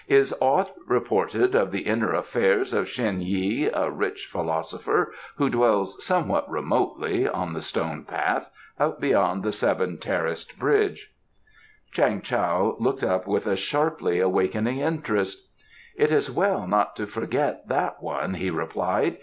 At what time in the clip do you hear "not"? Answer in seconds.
16.65-16.95